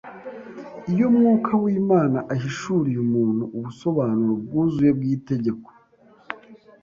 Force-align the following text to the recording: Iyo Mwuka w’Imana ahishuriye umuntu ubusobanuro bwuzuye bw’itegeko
Iyo 0.91 1.07
Mwuka 1.15 1.51
w’Imana 1.63 2.17
ahishuriye 2.33 2.99
umuntu 3.07 3.43
ubusobanuro 3.57 4.33
bwuzuye 4.43 4.91
bw’itegeko 4.97 5.69